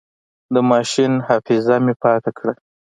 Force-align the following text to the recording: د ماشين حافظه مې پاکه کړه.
د 0.53 0.55
ماشين 0.69 1.13
حافظه 1.27 1.75
مې 1.83 1.93
پاکه 2.01 2.31
کړه. 2.37 2.53